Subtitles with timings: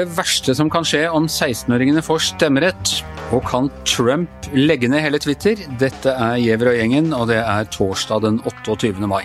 [0.00, 2.96] det verste som kan skje om 16-åringene får stemmerett?
[3.34, 5.58] Og kan Trump legge ned hele Twitter?
[5.80, 8.94] Dette er Giæver og gjengen, og det er torsdag den 28.
[9.10, 9.24] mai.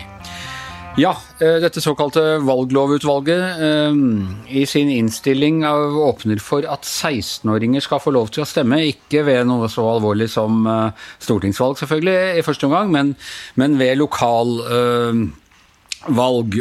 [1.00, 3.92] Ja, eh, dette såkalte valglovutvalget eh,
[4.60, 9.46] i sin innstilling åpner for at 16-åringer skal få lov til å stemme, ikke ved
[9.48, 10.92] noe så alvorlig som eh,
[11.24, 13.14] stortingsvalg, selvfølgelig, i første omgang, men,
[13.56, 15.32] men ved lokalvalg.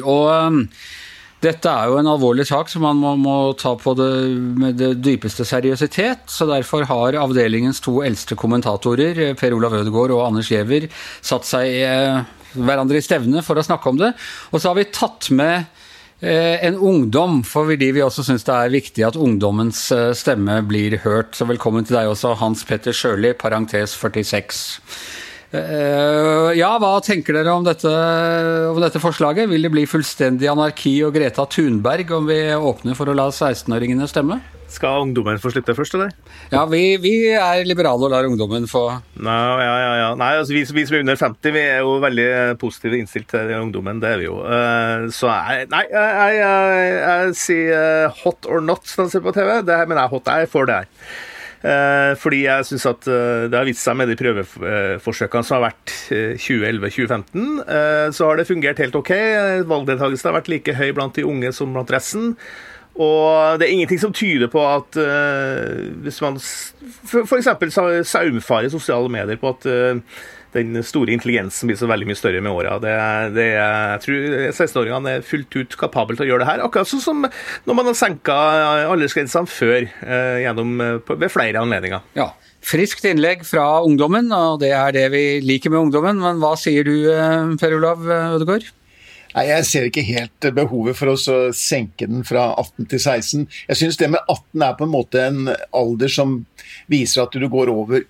[0.06, 0.64] Og
[1.42, 4.12] dette er jo en alvorlig sak som man må, må ta på det
[4.62, 6.28] med det dypeste seriøsitet.
[6.30, 10.86] så Derfor har avdelingens to eldste kommentatorer, Per Olav Ødegaard og Anders Giæver,
[11.26, 11.82] satt seg
[12.54, 14.12] hverandre i stevne for å snakke om det.
[14.52, 15.66] Og så har vi tatt med
[16.20, 21.00] eh, en ungdom, fordi vi også syns det er viktig at ungdommens eh, stemme blir
[21.06, 21.36] hørt.
[21.38, 24.62] Så velkommen til deg også, Hans Petter Sjøli, parentes 46.
[25.52, 27.92] Uh, ja, hva tenker dere om dette,
[28.72, 29.50] om dette, forslaget?
[29.52, 34.08] Vil det bli fullstendig anarki og Greta Thunberg om vi åpner for å la 16-åringene
[34.08, 34.40] stemme?
[34.72, 36.14] Skal ungdommen få slippe først, eller?
[36.54, 38.86] Ja, vi, vi er liberale og lar ungdommen få
[39.20, 40.14] Nei, ja, ja, ja.
[40.16, 42.30] Nei, altså, vi, vi, som er under 50, vi er jo veldig
[42.62, 44.00] positive innstilt til ungdommen.
[44.00, 44.38] Det er vi jo.
[44.46, 49.36] Uh, så jeg, nei, jeg, jeg, jeg sier hot or not når jeg ser på
[49.36, 49.52] TV.
[49.68, 50.32] Det her mener jeg hot.
[50.32, 51.12] Jeg er for det her.
[51.62, 55.68] Uh, fordi jeg syns at uh, det har vist seg med de prøveforsøkene som har
[55.70, 55.96] vært
[56.42, 57.62] 2011-2015,
[58.18, 59.14] så har det fungert helt OK.
[59.70, 62.34] Valgdeltakelsen har vært like høy blant de unge som blant resten.
[63.00, 67.48] Og det er ingenting som tyder på at uh, hvis man f.eks.
[68.10, 70.02] saumfarer sosiale medier på at uh,
[70.56, 72.78] den store intelligensen blir så veldig mye større med åra.
[72.82, 76.66] Jeg tror 16-åringene er fullt ut kapable til å gjøre det her.
[76.66, 78.38] Akkurat sånn som når man har senka
[78.92, 80.76] aldersgrensene før uh, gjennom,
[81.12, 82.04] ved flere anledninger.
[82.20, 82.32] Ja.
[82.62, 86.20] Friskt innlegg fra ungdommen, og det er det vi liker med ungdommen.
[86.22, 86.94] Men hva sier du,
[87.58, 88.70] Per Olav Ødegaard?
[89.32, 91.18] Nei, Jeg ser ikke helt eh, behovet for å
[91.56, 93.46] senke den fra 18 til 16.
[93.70, 96.42] Jeg syns det med 18 er på en måte en alder som
[96.92, 98.04] viser at du går over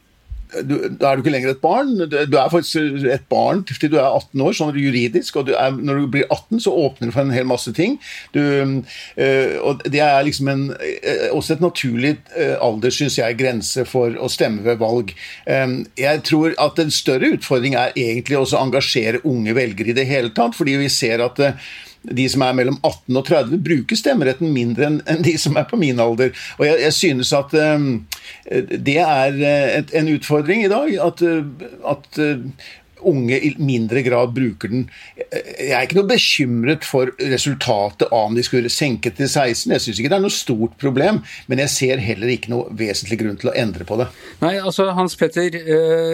[0.68, 1.94] du, da er du ikke lenger et barn.
[2.12, 5.40] Du er faktisk et barn til du er 18 år, sånn juridisk.
[5.40, 7.98] Og du er, når du blir 18, så åpner du for en hel masse ting.
[8.36, 13.40] Du, øh, og det er liksom en, øh, også et naturlig øh, alder, syns jeg,
[13.40, 15.14] grense for å stemme ved valg.
[15.46, 19.98] Um, jeg tror at en større utfordring er egentlig også å engasjere unge velgere i
[19.98, 21.40] det hele tatt, fordi vi ser at
[22.02, 25.78] de som er mellom 18 og 30, bruker stemmeretten mindre enn de som er på
[25.80, 26.34] min alder.
[26.58, 27.90] Og jeg, jeg synes at um,
[28.50, 30.96] det er eh, et, en utfordring i dag.
[31.06, 32.72] At, eh, at uh,
[33.08, 34.86] unge i mindre grad bruker den.
[35.32, 39.72] Jeg er ikke noe bekymret for resultatet av om de skulle senke til 16.
[39.74, 43.22] Jeg syns ikke det er noe stort problem, men jeg ser heller ikke noe vesentlig
[43.22, 44.10] grunn til å endre på det.
[44.44, 45.56] Nei, altså Hans Petter,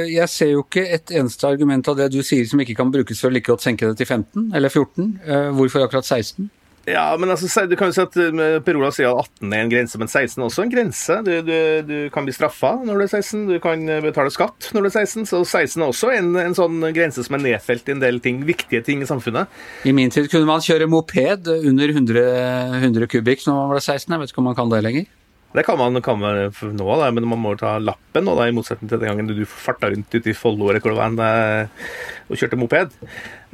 [0.08, 3.20] jeg ser jo ikke et eneste argument av det du sier som ikke kan brukes
[3.22, 5.12] for å like godt senke det til 15 eller 14.
[5.58, 6.50] Hvorfor akkurat 16?
[6.88, 9.64] Ja, men altså, du kan jo si at eh, Per Olav sier at 18 er
[9.66, 11.18] en grense, men 16 er også en grense.
[11.26, 14.70] Du, du, du, kan bli straffa når du er 16, du kan eh, betale skatt
[14.72, 15.28] når du er 16.
[15.28, 18.40] Så 16 er også en, en sånn grense som er nedfelt i en del ting,
[18.48, 19.52] viktige ting i samfunnet.
[19.84, 22.26] I min tid kunne man kjøre moped under 100,
[22.80, 24.08] 100 kubikk når man var 16.
[24.08, 25.12] Jeg vet ikke om man kan det lenger.
[25.58, 26.40] Det kan man, kan man
[26.76, 29.46] nå, da, men man må ta lappen nå, da, i motsetning til den gangen du
[29.48, 31.70] farta rundt ute i Follo eller hvor det var,
[32.28, 32.96] og kjørte moped.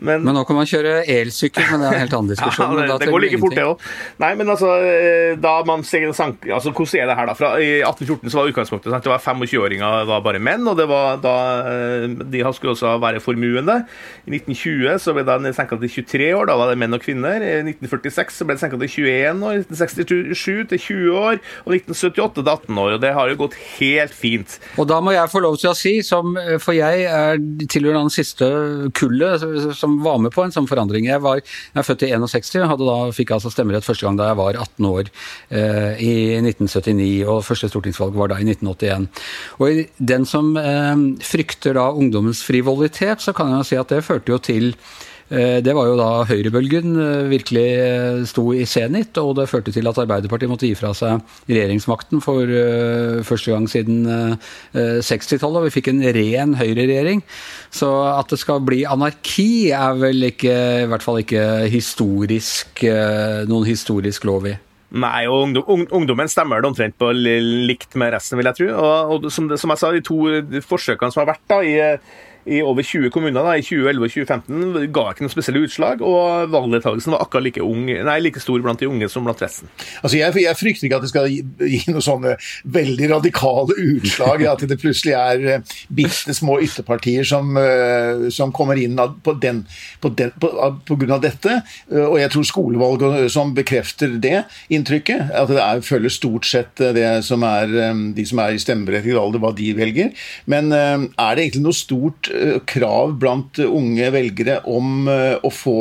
[0.04, 2.74] Men, men, nå kan man kjøre elsykkel, men det er en helt annen diskusjon.
[2.74, 3.84] ja, det, det går like fort, det òg.
[4.24, 7.36] Nei, men altså, eh, da man sank, altså Hvordan er det her, da?
[7.38, 9.06] Fra, I 1814 så var utgangspunktet sant?
[9.06, 11.36] det var 25-åringer var bare menn, og det var da
[11.70, 13.84] eh, de skulle også være formuende.
[14.26, 17.46] I 1920 så ble det senka til 23 år, da var det menn og kvinner.
[17.46, 22.42] I 1946 så ble det senka til 21 år, 1967 til 20 år, og 1978
[22.42, 22.98] til 18 år.
[22.98, 24.58] Og det har jo gått helt fint.
[24.82, 27.38] Og da må jeg få lov til å si, som, for jeg er
[27.70, 28.50] tilhører den siste
[28.98, 29.44] kullet
[29.78, 31.08] som var med på en sånn forandring.
[31.10, 34.32] Jeg, var, jeg er født i 61 og da fikk altså stemmerett første gang da
[34.32, 37.10] jeg var 18 år eh, i 1979.
[37.30, 39.10] Og første stortingsvalg var da i 1981.
[39.64, 44.06] Og den som eh, frykter da ungdommens frivolitet, så kan jeg jo si at det
[44.06, 44.74] førte jo til
[45.66, 49.88] det var jo da høyrebølgen eh, virkelig eh, sto i senit, og det førte til
[49.90, 52.50] at Arbeiderpartiet måtte gi fra seg regjeringsmakten for
[53.26, 54.04] første gang siden
[54.74, 55.60] 60-tallet.
[55.60, 57.24] og Vi fikk en ren høyreregjering.
[57.74, 60.54] Så at det skal bli anarki, er vel ikke,
[60.84, 62.84] i hvert fall ikke historisk,
[63.50, 64.56] noen historisk lov i.
[64.94, 68.68] Nei, og ungdom, ungdommen stemmer det omtrent på likt med resten, vil jeg tro.
[68.78, 70.20] Og, og som, som, jeg sa, de to
[70.68, 71.74] forsøkene som har vært da i
[72.46, 76.52] i over 20 kommuner da, i 2011 og 2015 ga ikke noe spesielle utslag, og
[76.52, 79.72] valgdeltakelsen var akkurat like, ung, nei, like, stor blant de unge som blant resten.
[80.02, 82.36] Altså, jeg, jeg, frykter ikke at det skal gi, gi noen sånne
[82.76, 88.80] veldig radikale utslag, at det plutselig er uh, bitte små ytterpartier som, uh, som kommer
[88.82, 89.64] inn på, den,
[90.04, 90.52] på, den, på,
[90.88, 91.62] på grunn av dette.
[91.92, 94.44] Uh, og jeg tror skolevalget som bekrefter det
[94.74, 97.72] inntrykket, at det er, følger stort sett det som er
[98.16, 100.12] de som er i stemmeberettiget alder, hva de velger.
[100.50, 102.33] Men er det egentlig noe stort Eh,
[102.70, 105.78] krav blant unge velgere om eh, å få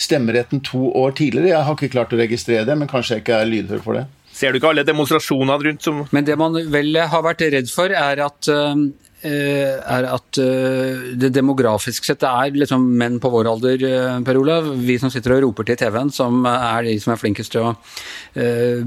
[0.00, 1.52] stemmeretten to år tidligere.
[1.54, 4.06] Jeg har ikke klart å registrere det, men kanskje jeg ikke er lydhør for det.
[4.32, 7.92] Ser du ikke alle demonstrasjonene rundt som Men det man vel har vært redd for,
[7.92, 13.48] er at uh, Eh, er at eh, det demografisk sett er liksom menn på vår
[13.50, 14.70] alder, eh, Per Olav.
[14.82, 17.74] Vi som sitter og roper til TV-en, som er de som er flinkest til å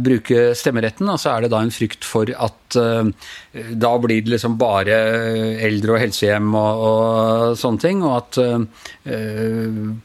[0.01, 1.07] bruke stemmeretten.
[1.11, 4.97] Og så er det da en frykt for at da blir det liksom bare
[5.63, 8.01] eldre og helsehjem og, og sånne ting.
[8.01, 8.41] Og at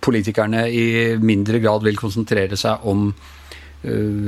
[0.04, 0.86] politikerne i
[1.24, 3.08] mindre grad vil konsentrere seg om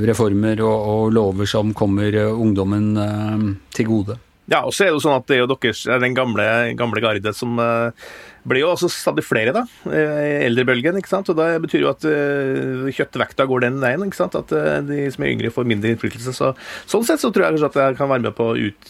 [0.09, 2.95] reformer og, og lover som kommer ungdommen
[3.77, 4.17] til gode.
[4.51, 6.45] Ja, og så er det jo sånn at det er jo deres, den gamle,
[6.75, 7.95] gamle garde som uh,
[8.43, 9.61] blir jo også stadig flere, da.
[9.87, 11.29] i eldrebølgen, ikke sant.
[11.31, 14.35] Og det betyr jo at uh, kjøttvekta går den veien, ikke sant.
[14.35, 16.33] At uh, de som er yngre, får mindre innflytelse.
[16.35, 16.49] Så,
[16.91, 18.89] sånn sett så tror jeg kanskje at det kan være med på å ut,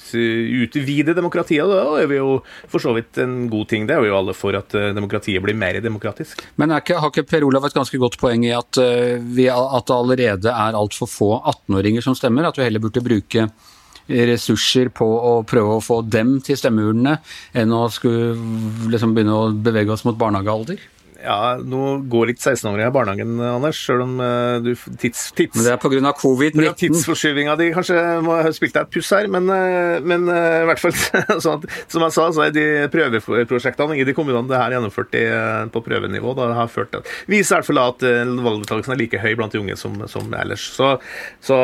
[0.63, 1.67] utvide demokratiet.
[1.67, 2.39] Og da er vi jo
[2.71, 3.85] for så vidt en god ting.
[3.89, 6.41] Det er jo alle for at demokratiet blir mer demokratisk.
[6.57, 8.81] Men ikke, har ikke Per Olav et ganske godt poeng i at,
[9.21, 12.49] vi, at det allerede er altfor få 18-åringer som stemmer?
[12.49, 13.47] At vi heller burde bruke
[14.07, 17.17] ressurser på å prøve å få dem til stemmeurnene,
[17.55, 18.33] enn å skulle
[18.91, 20.81] liksom begynne å bevege oss mot barnehagealder?
[21.23, 25.63] Ja, nå går ikke 16-åringer i barnehagen, Anders, sjøl om uh, du tids, tids, Men
[25.63, 26.11] det er pga.
[26.19, 26.73] covid-19?
[26.81, 30.67] Tidsforskyvinga di kanskje må ha spilt deg et puss her, men, uh, men uh, i
[30.67, 30.95] hvert fall
[31.45, 35.15] sånn at, Som jeg sa, så er de prøveprosjektene i de kommunene det her gjennomført
[35.15, 35.23] i,
[35.71, 39.31] på prøvenivå, da har ført til viser i hvert fall at valgdeltakelsen er like høy
[39.39, 40.65] blant de unge som, som ellers.
[40.75, 40.89] Så,
[41.43, 41.57] så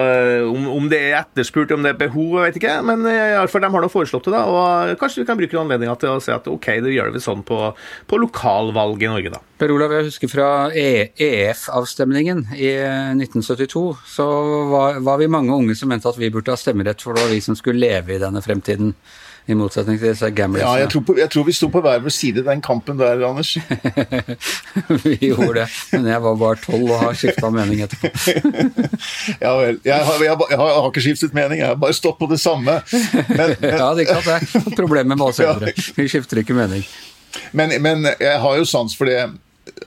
[0.47, 3.51] om, om, det er etterspurt, om det er behov, jeg vet ikke, men i alle
[3.51, 6.23] fall de har nå foreslått det, da, og kanskje vi kan bruke anledninga til å
[6.23, 7.61] si at OK, det gjør vi sånn på,
[8.09, 9.43] på lokalvalg i Norge, da.
[9.59, 14.27] Per Olav, jeg husker fra EF-avstemningen i 1972, så
[14.71, 17.33] var, var, vi mange unge som mente at vi burde ha stemmerett, for det var
[17.33, 18.93] vi som skulle leve i denne fremtiden.
[19.49, 20.69] I motsetning til disse gamblersene.
[20.69, 22.99] Ja, jeg tror, på, jeg tror vi sto på hver vår side i den kampen
[22.99, 23.55] der, Anders.
[25.05, 25.65] vi gjorde det,
[25.95, 28.11] men jeg var bare tolv og har skifta mening etterpå.
[29.45, 29.79] ja vel.
[29.89, 32.37] Jeg har, jeg, har, jeg har, ikke skiftet mening, jeg har bare stått på det
[32.39, 32.77] samme.
[32.93, 33.73] Men, men...
[33.81, 35.73] ja, det er klart det er problemet med oss eldre.
[35.97, 36.85] Vi skifter ikke mening.
[37.51, 39.19] Men, men, jeg har jo sans for det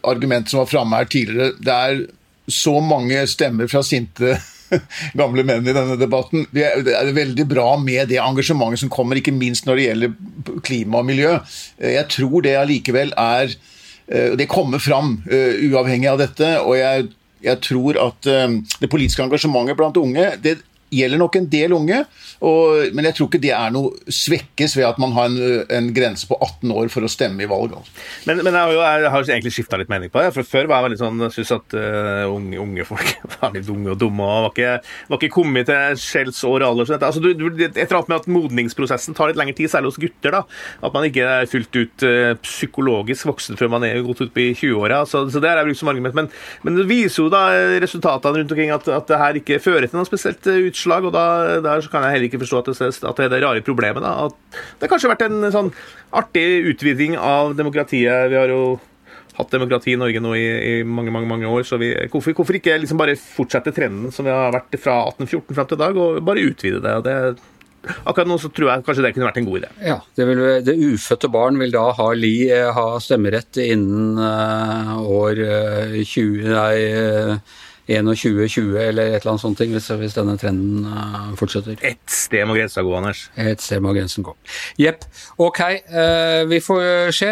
[0.07, 1.55] argumentet som var framme her tidligere.
[1.59, 2.03] Det er
[2.51, 4.37] så mange stemmer fra sinte
[5.19, 6.47] gamle menn i denne debatten.
[6.55, 11.03] Det er veldig bra med det engasjementet som kommer, ikke minst når det gjelder klima
[11.03, 11.37] og miljø.
[11.83, 16.55] Jeg tror det allikevel er eh, Det kommer fram uh, uavhengig av dette.
[16.61, 17.09] og jeg,
[17.43, 20.59] jeg tror at uh, det politiske engasjementet blant unge det
[20.93, 22.03] gjelder nok en del unge,
[22.45, 25.91] og, men jeg tror ikke det er noe svekkes ved at man har en, en
[25.95, 27.77] grense på 18 år for å stemme i valg.
[27.79, 27.95] Altså.
[28.29, 30.33] Men, men, jeg, har jo, jeg har egentlig skifta litt mening på det.
[30.37, 33.95] for Før var jeg veldig sånn, syntes at uh, unge, unge, folk var litt unge
[33.95, 34.75] og dumme og var ikke,
[35.09, 36.91] var ikke kommet til skjellsår alder.
[36.91, 37.07] Sånn.
[37.09, 40.37] Altså, du, du, eller annet med at modningsprosessen tar litt lengre tid, særlig hos gutter.
[40.37, 40.43] da,
[40.85, 44.51] At man ikke er fullt ut uh, psykologisk voksen før man er gått ut i
[44.59, 45.03] 20-åra.
[45.09, 46.19] Så, så, det har jeg brukt som argument.
[46.19, 46.31] Men,
[46.67, 47.47] men, det viser jo da
[47.83, 51.15] resultatene rundt omkring at, at det her ikke fører til noe spesielt utslag utslag, og
[51.15, 51.25] da,
[51.63, 54.03] der kan jeg heller ikke forstå at det, at det er det rare problemet.
[54.03, 54.27] Da.
[54.27, 55.71] At det har kanskje vært en sånn
[56.13, 58.31] artig utviding av demokratiet.
[58.33, 58.81] Vi har jo
[59.39, 62.59] hatt demokrati i Norge nå i, i mange mange, mange år, så vi, hvorfor, hvorfor,
[62.59, 66.01] ikke liksom bare fortsette trenden som vi har vært fra 1814 fram til i dag,
[66.05, 66.99] og bare utvide det?
[67.01, 67.17] og det
[68.07, 69.69] Akkurat nå så tror jeg kanskje det kunne vært en god idé.
[69.83, 75.41] Ja, Det, vil, det ufødte barn vil da ha, li, ha stemmerett innen uh, år
[75.43, 76.77] uh, 20 Nei,
[78.01, 81.77] 21-20 eller et eller annet sånt, hvis, hvis denne trenden uh, fortsetter.
[81.85, 83.25] Ett sted må grensa gå, Anders.
[83.41, 84.35] Et sted må grensen gå.
[84.81, 85.05] Jepp.
[85.43, 85.61] Ok,
[85.93, 87.31] uh, vi får se.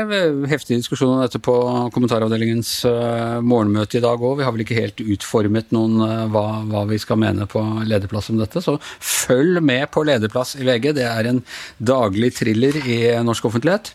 [0.51, 1.55] Heftig diskusjon om dette på
[1.95, 4.39] kommentaravdelingens uh, morgenmøte i dag òg.
[4.41, 5.99] Vi har vel ikke helt utformet noen
[6.33, 10.67] hva, hva, vi skal mene på lederplass om dette, så følg med på lederplass i
[10.67, 10.93] VG.
[11.01, 11.43] Det er en
[11.79, 13.95] daglig thriller i norsk offentlighet.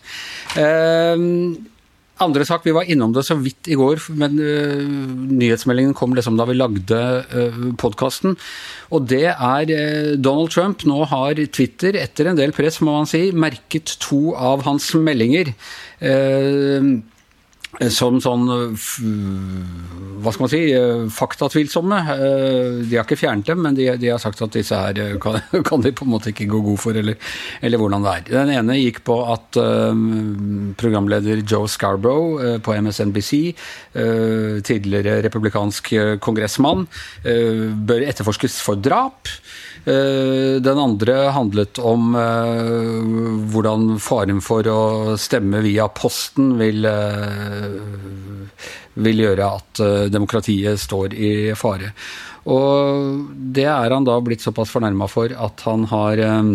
[0.56, 1.72] Uh,
[2.24, 4.84] andre sak, Vi var innom det så vidt i går, men uh,
[5.30, 8.36] nyhetsmeldingen kom liksom da vi lagde uh, øh, podkasten.
[8.90, 10.86] Og det er uh, Donald Trump.
[10.88, 15.52] Nå har Twitter, etter en del press, må man si, merket to av hans meldinger.
[16.00, 16.96] Uh,
[17.92, 18.46] som sånn
[20.26, 20.60] hva skal man si,
[21.12, 21.98] faktatvilsomme.
[22.88, 25.84] De har ikke fjernet dem, men de, de har sagt at disse her kan, kan,
[25.84, 27.18] de på en måte ikke gå god for, eller,
[27.60, 28.24] eller, hvordan det er.
[28.30, 29.60] Den ene gikk på at
[30.80, 33.32] programleder Joe Scarborough på MSNBC,
[34.66, 35.92] tidligere republikansk
[36.24, 36.86] kongressmann,
[37.22, 39.30] bør etterforskes for drap.
[39.86, 42.16] Den andre handlet om
[43.52, 44.80] hvordan faren for å
[45.20, 46.88] stemme via posten vil
[49.06, 51.92] vil gjøre at eh, demokratiet står i fare.
[52.46, 56.52] Og det er han da blitt såpass fornærma for at han har um,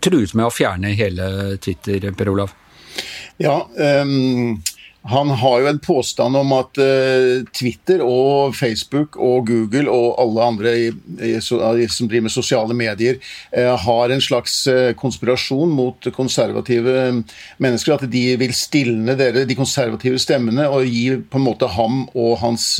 [0.00, 1.26] truet med å fjerne hele
[1.60, 2.54] Twitter, Per Olav.
[3.36, 4.56] Ja, um
[5.08, 10.46] han har jo en påstand om at uh, Twitter og Facebook og Google og alle
[10.50, 10.88] andre i,
[11.22, 13.20] i, som driver med sosiale medier,
[13.54, 17.22] uh, har en slags uh, konspirasjon mot konservative
[17.62, 17.96] mennesker.
[17.96, 22.40] At de vil stilne dere, de konservative stemmene og gi på en måte ham og
[22.42, 22.74] hans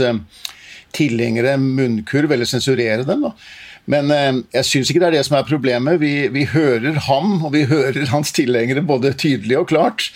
[0.96, 3.26] tilhengere munnkurv, eller sensurere dem.
[3.28, 3.34] da.
[3.86, 6.00] Men jeg syns ikke det er det som er problemet.
[6.02, 10.08] Vi, vi, hører ham og vi hører hans tilhengere både tydelig og klart.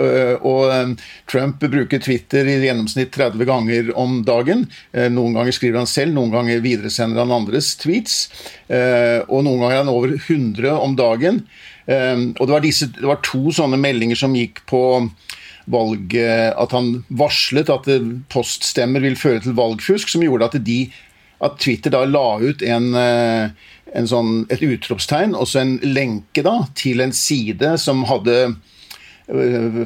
[0.00, 0.92] Eh, og eh,
[1.30, 4.66] Trump bruker Twitter i gjennomsnitt 30 ganger om dagen.
[4.92, 8.24] Eh, noen ganger skriver han selv, noen ganger videresender han andres tweets.
[8.72, 11.42] Og noen ganger er han over 100 om dagen.
[11.84, 14.80] Og det var, disse, det var to sånne meldinger som gikk på
[15.72, 17.88] valg At han varslet at
[18.32, 20.78] poststemmer vil føre til valgfusk, som gjorde at, de,
[21.44, 26.62] at Twitter da la ut en, en sånn, et utropstegn, og så en lenke da,
[26.78, 28.54] til en side som hadde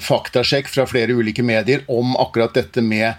[0.03, 3.15] faktasjekk fra flere ulike medier om akkurat dette med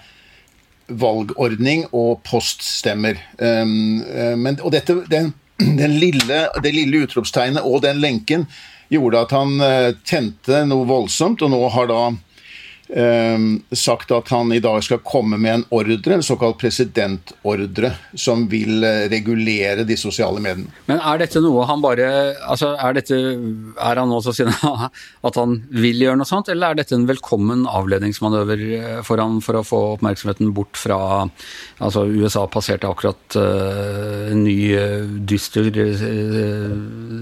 [0.87, 3.19] valgordning og poststemmer.
[3.37, 8.47] Um, eh, men, og dette, den, den lille, det lille utropstegnet og den lenken
[8.91, 12.23] gjorde at han eh, tente noe voldsomt, og nå har da Ehm,
[12.87, 18.83] sagt at han i dag skal komme med en ordre, en såkalt presidentordre, som vil
[18.83, 20.71] eh, regulere de sosiale mediene.
[20.87, 22.07] Men er dette noe han bare
[22.47, 24.87] altså Er, dette, er han nå så sinna
[25.27, 29.41] at han vil gjøre noe sånt, eller er dette en velkommen avledningsmanøver eh, for han
[29.43, 30.99] for å få oppmerksomheten bort fra
[31.83, 34.55] Altså, USA passerte akkurat uh, ny
[35.29, 36.73] dyster uh,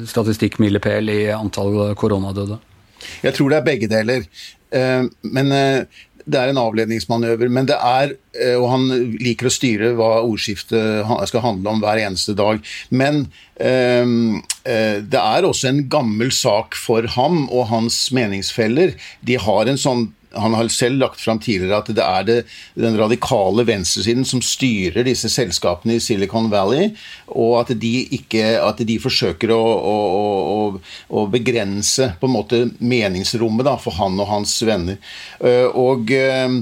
[0.08, 2.58] statistikkmilepæl i antall koronadøde.
[3.24, 4.28] Jeg tror det er begge deler.
[4.76, 5.86] Eh, men eh,
[6.26, 7.52] det er en avledningsmanøver.
[7.54, 8.88] Men det er, eh, og han
[9.22, 12.64] liker å styre hva ordskiftet skal handle om hver eneste dag.
[12.90, 18.98] Men det er også en gammel sak for ham og hans meningsfeller.
[19.24, 22.38] De har en sånn han har selv lagt fram tidligere at det er det,
[22.80, 26.92] den radikale venstresiden som styrer disse selskapene i Silicon Valley,
[27.32, 29.96] og at de, ikke, at de forsøker å, å,
[30.56, 30.60] å,
[31.10, 35.00] å, begrense på en måte meningsrommet da, for han og hans venner.
[35.40, 36.60] Eh, og eh,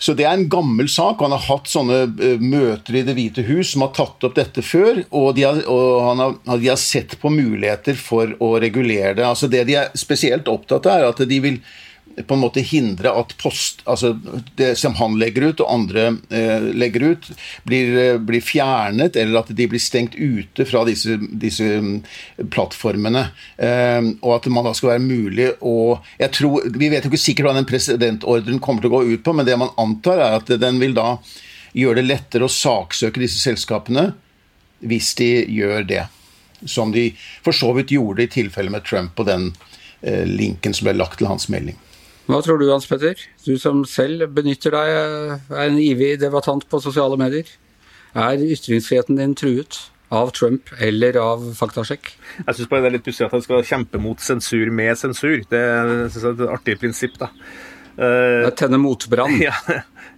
[0.00, 1.20] så Det er en gammel sak.
[1.20, 4.64] Han har hatt sånne eh, møter i Det hvite hus som har tatt opp dette
[4.64, 5.02] før.
[5.12, 9.26] Og de har, og har, de har sett på muligheter for å regulere det.
[9.28, 11.60] Altså Det de er spesielt opptatt av, er at de vil
[12.26, 14.12] på en måte hindre at post, altså
[14.58, 17.28] det som han legger ut og andre eh, legger ut,
[17.68, 21.92] blir, eh, blir, fjernet, eller at de blir stengt ute fra disse, disse mm,
[22.52, 23.26] plattformene.
[23.56, 25.76] Eh, og at man da skal være mulig å
[26.20, 29.24] jeg tror, Vi vet jo ikke sikkert hva den presidentordren kommer til å gå ut
[29.24, 31.14] på, men det man antar, er at den vil da
[31.76, 34.10] gjøre det lettere å saksøke disse selskapene
[34.80, 36.06] hvis de gjør det.
[36.68, 37.10] Som de
[37.44, 39.52] for så vidt gjorde i tilfellet med Trump og den
[40.02, 41.78] eh, linken som ble lagt til hans melding.
[42.30, 46.78] Hva tror du Hans Petter, du som selv benytter deg er en ivrig debattant på
[46.82, 47.48] sosiale medier.
[48.14, 49.86] Er ytringsfriheten din truet?
[50.10, 52.08] Av Trump eller av faktasjekk?
[52.42, 55.36] Jeg syns det er litt pussig at han skal kjempe mot sensur med sensur.
[55.50, 57.28] Det er et artig prinsipp, da.
[58.00, 59.36] Uh, Tenne motbrann?
[59.44, 59.54] Ja,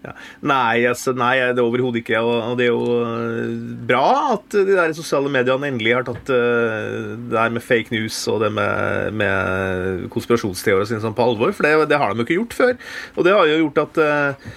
[0.02, 0.12] ja.
[0.46, 2.20] Nei, altså, nei, det er overhodet ikke.
[2.26, 3.52] Og, det er jo eh,
[3.86, 8.18] bra at de der sosiale mediene endelig har tatt uh, det der med fake news
[8.30, 12.38] og det med, med konspirasjonsteorier sånn på alvor, for det, det, har de jo ikke
[12.40, 12.74] gjort før.
[13.14, 14.54] Og det har jo gjort at uh,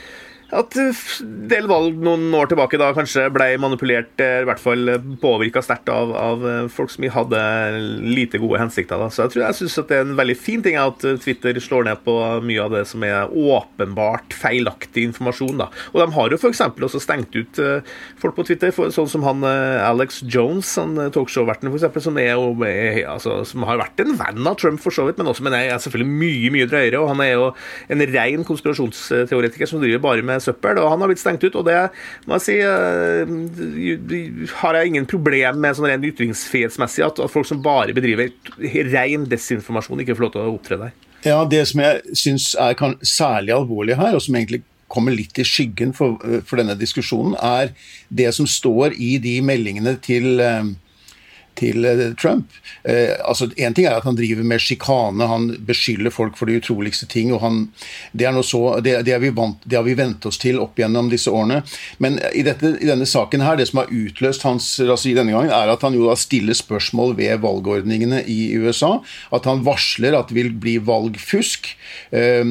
[0.54, 0.94] at en
[1.50, 5.90] del valg noen år tilbake da kanskje ble manipulert, eh, i hvert fall påvirka sterkt
[5.90, 7.42] av, av, eh, folk som hadde
[8.06, 9.00] lite gode hensikter.
[9.02, 9.10] Da.
[9.10, 12.04] Så jeg tror jeg syns det er en veldig fin ting at Twitter slår ned
[12.06, 15.58] på mye av det som er åpenbart feilaktig informasjon.
[15.64, 15.70] Da.
[15.94, 16.62] Og de har jo f.eks.
[16.62, 22.04] også stengt ut eh, folk på Twitter, sånn som han Alex Jones, han talkshow-verten f.eks.,
[22.06, 22.38] som, er
[23.10, 25.78] altså, som har vært en venn av Trump for så vidt, men også men er
[25.82, 27.02] selvfølgelig mye, mye drøyere.
[27.02, 27.48] Og han er jo
[27.94, 31.56] en ren konspirasjonsteoretiker som driver bare med søppel, og han har blitt stengt ut.
[31.56, 31.78] Og det
[32.26, 37.50] må jeg si uh, har jeg ingen problem med sånn rent ytringsfrihetsmessig at, at, folk
[37.50, 38.34] som bare bedriver
[38.92, 40.96] ren desinformasjon, ikke får lov til å opptre der.
[41.26, 44.62] Ja, Det som jeg syns er særlig alvorlig her, og som egentlig
[44.92, 47.74] kommer litt i skyggen for, for, denne diskusjonen, er
[48.14, 50.44] det som står i de meldingene til
[51.60, 52.52] til eh, Trump.
[52.84, 56.60] Eh, altså, en ting er at han driver med sjikane, han beskylder folk for de
[56.60, 57.34] utroligste ting.
[57.34, 57.62] og han,
[58.12, 61.32] Det, så, det, det, vi vant, det, har vi vent oss til opp gjennom disse
[61.32, 61.62] årene.
[62.04, 65.54] Men i, dette, i, denne saken her, det som har utløst hans raseri denne gangen,
[65.54, 68.98] er at han jo da stiller spørsmål ved valgordningene i USA.
[69.36, 71.72] At han varsler at det vil bli valgfusk.
[72.12, 72.44] Eh,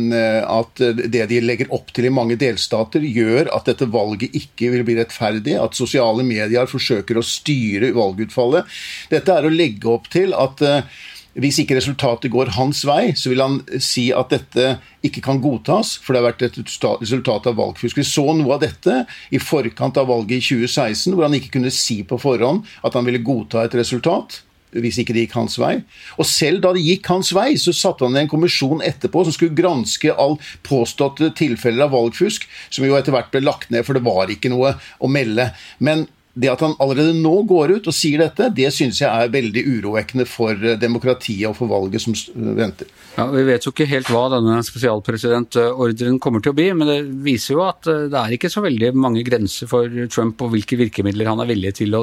[0.44, 4.84] at det de legger opp til i mange delstater, gjør at dette valget ikke vil
[4.86, 5.56] bli rettferdig.
[5.60, 8.68] At sosiale medier forsøker å styre valgutfallet.
[9.12, 10.86] Dette er å legge opp til at eh,
[11.34, 15.96] hvis ikke resultatet går hans vei, så vil han si at dette ikke kan godtas,
[15.98, 16.58] for det har vært et
[17.02, 17.98] resultat av valgfusk.
[17.98, 19.02] Vi så noe av dette
[19.34, 23.06] i forkant av valget i 2016, hvor han ikke kunne si på forhånd at han
[23.08, 25.74] ville godta et resultat hvis ikke det gikk hans vei.
[26.18, 29.34] Og selv da det gikk hans vei, så satte han ned en kommisjon etterpå som
[29.36, 30.34] skulle granske all
[30.66, 34.50] påståtte tilfeller av valgfusk, som jo etter hvert ble lagt ned, for det var ikke
[34.50, 35.52] noe å melde.
[35.78, 39.30] Men det at han allerede nå går ut og sier dette, det synes jeg er
[39.30, 42.16] veldig urovekkende for eh, demokratiet og for valget som
[42.58, 42.90] venter.
[43.14, 46.98] Ja, Vi vet jo ikke helt hva denne spesialpresidentordren kommer til å bli, men det
[47.26, 50.78] viser jo at eh, det er ikke så veldig mange grenser for Trump og hvilke
[50.80, 52.02] virkemidler han er villig til å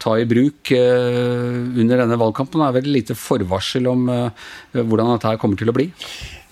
[0.00, 2.60] ta i bruk eh, under denne valgkampen.
[2.60, 5.88] Det er vel lite forvarsel om hvordan dette kommer til å bli?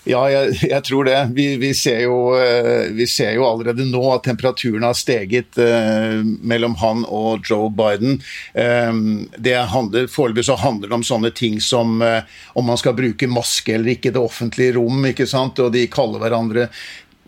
[0.07, 1.17] Ja, jeg, jeg, tror det.
[1.35, 6.21] Vi, vi, ser jo, eh, vi, ser jo, allerede nå at temperaturen har steget eh,
[6.23, 8.21] mellom han og Joe Biden.
[8.53, 9.01] Eh,
[9.37, 12.23] det handler, Foreløpig så handler det om sånne ting som eh,
[12.55, 15.03] om man skal bruke maske eller ikke i det offentlige rom.
[15.11, 15.59] ikke sant?
[15.59, 16.69] Og de kaller hverandre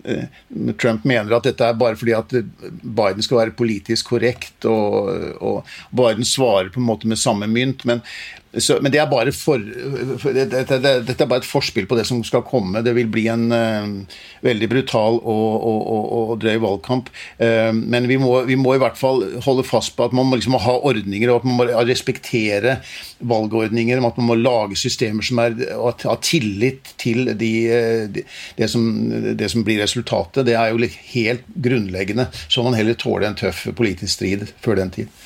[0.07, 0.31] eh,
[0.79, 2.37] Trump mener at dette er bare fordi at
[2.81, 5.11] Biden skal være politisk korrekt, og,
[5.43, 7.83] og Biden svarer på en måte med samme mynt.
[7.85, 8.01] Men,
[8.57, 9.61] så, men det er bare for,
[10.35, 12.81] dette, det, dette, er bare et forspill på det som skal komme.
[12.83, 17.11] Det vil bli en uh, veldig brutal og, og, og, og drøy valgkamp.
[17.39, 20.39] Uh, men vi må, vi må, i hvert fall holde fast på at man må
[20.39, 22.81] liksom ha ordninger, og at man må respektere
[23.23, 24.03] valgordninger.
[24.03, 27.53] At man må lage systemer som er, og ha tillit til de,
[28.11, 28.25] de,
[28.57, 28.83] det, som,
[29.31, 30.43] det, som, blir resultatet.
[30.49, 32.27] Det er jo helt grunnleggende.
[32.51, 35.23] Så man heller tåler en tøff politisk strid før den tid.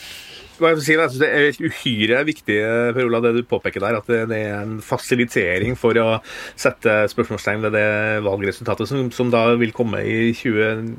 [0.56, 2.56] Si, det er uhyre viktig
[2.96, 6.20] Per Ola, det du påpeker der, at det er en fasilitering for å
[6.56, 7.88] sette spørsmålstegn ved det
[8.24, 10.94] valgresultatet som, som da vil komme i, 20,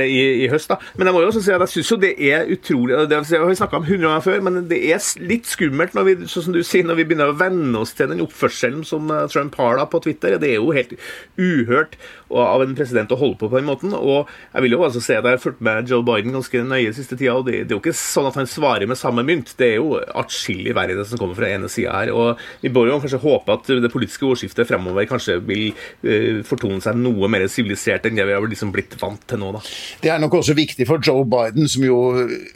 [0.00, 0.72] i, i høst.
[0.72, 0.78] Da.
[0.96, 3.58] Men jeg må jo også si at jeg syns det er utrolig det har vi
[3.58, 6.62] snakka om 100 ganger før, men det er litt skummelt når vi, sånn som du
[6.64, 9.86] sier, når vi begynner å venne oss til den oppførselen som eh, Trump har da
[9.90, 10.38] på Twitter.
[10.40, 10.96] Det er jo helt
[11.36, 11.98] uhørt
[12.32, 13.92] av en president å holde på på den måten.
[13.96, 16.94] Og jeg vil jo også se at jeg har fulgt med Joe Biden ganske nøye
[16.96, 19.54] siste tida, og det, det er jo ikke sånn at han svarer med samme mynt.
[19.58, 22.12] Det er jo atskillig verre det som kommer fra ene sida her.
[22.14, 26.80] Og vi bør jo kanskje håpe at det politiske ordskiftet fremover kanskje vil uh, fortone
[26.84, 29.62] seg noe mer sivilisert enn det vi har liksom blitt vant til nå, da.
[30.02, 31.98] Det er nok også viktig for Joe Biden, som jo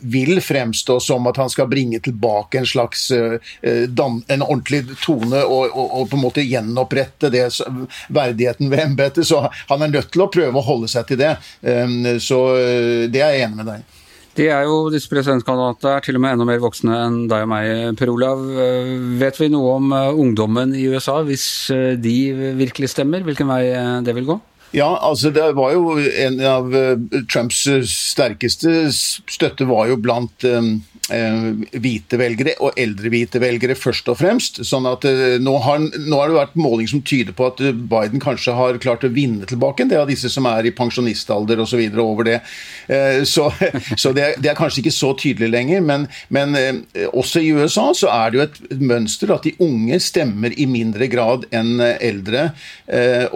[0.01, 3.37] vil fremstå som at han skal bringe tilbake en slags uh,
[3.89, 7.49] dan, en ordentlig tone og, og, og, på en måte gjenopprette det,
[8.15, 9.27] verdigheten ved embetet.
[9.29, 11.37] Så han er nødt til å prøve å holde seg til det.
[11.63, 13.96] Um, så uh, det er jeg enig med deg i.
[14.37, 17.49] De er jo, disse presidentkandidatene er til og med enda mer voksne enn deg og
[17.55, 18.43] meg, Per Olav.
[18.61, 18.91] Eh,
[19.23, 22.17] vet vi noe om eh, ungdommen i USA, hvis eh, de
[22.59, 23.63] virkelig stemmer, hvilken vei
[24.05, 24.37] det vil gå?
[24.77, 26.75] Ja, altså det var jo en av
[27.33, 30.45] Trumps sterkeste støtte var jo blant
[31.07, 34.59] hvite velgere, og eldre hvite velgere først og fremst.
[34.67, 38.23] sånn at eh, nå har, nå har, det vært måling som tyder på at Biden
[38.23, 41.85] kanskje har klart å vinne tilbake en del av disse som er i pensjonistalder osv.
[42.03, 42.41] over det.
[42.91, 43.53] Eh, så,
[44.03, 45.85] så det, det, er kanskje ikke så tydelig lenger.
[45.87, 46.59] Men, men,
[47.13, 51.07] også i USA så er det jo et mønster at de unge stemmer i mindre
[51.13, 52.49] grad enn eldre.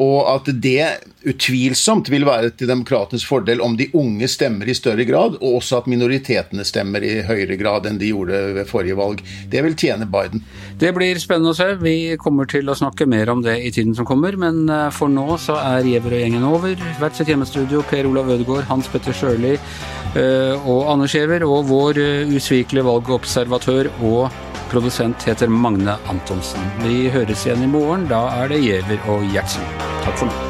[0.00, 0.86] Og at det
[1.28, 5.82] utvilsomt vil være til demokratenes fordel om de unge stemmer i større grad, og også
[5.82, 9.22] at minoritetene stemmer i høyere grad enn de gjorde ved forrige valg.
[9.50, 10.42] Det vil tjene Biden.
[10.80, 11.74] Det blir spennende å se.
[11.80, 15.12] Vi kommer til å snakke mer om det i tiden som kommer, men eh, for
[15.12, 16.84] nå så er Giæver og gjengen over.
[17.00, 22.00] Hvert sitt hjemmestudio, Per Olav Ødegaard, Hans Petter Sjøli eh, og Anders Giæver, og vår
[22.00, 24.30] eh, usvikelige valgobservatør og
[24.70, 26.70] produsent heter Magne Antonsen.
[26.84, 28.06] Vi høres igjen i morgen.
[28.10, 29.66] Da er det Giæver og Gjertsen.
[30.04, 30.49] Takk for nå.